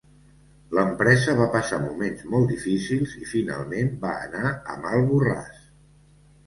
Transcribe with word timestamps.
L'empresa 0.77 1.35
va 1.41 1.47
passar 1.57 1.79
moments 1.83 2.23
molt 2.31 2.55
difícils 2.55 3.15
i 3.21 3.31
finalment 3.35 3.93
va 4.09 4.19
anar 4.27 4.57
a 4.75 4.81
mal 4.89 5.09
borràs. 5.13 5.63